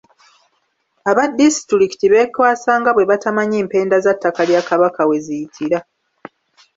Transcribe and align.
Aba 1.09 1.23
disitulikiti 1.39 2.05
beekwasa 2.13 2.71
nga 2.79 2.91
bwe 2.93 3.07
batamanyi 3.11 3.57
mpenda 3.67 3.95
za 4.05 4.13
ttaka 4.15 4.41
lya 4.49 4.61
Kabaka 4.69 5.01
we 5.09 5.17
ziyitira. 5.25 5.79